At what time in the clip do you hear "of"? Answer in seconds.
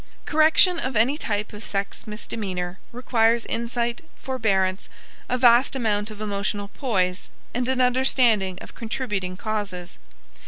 0.79-0.95, 1.53-1.63, 6.09-6.19, 8.61-8.73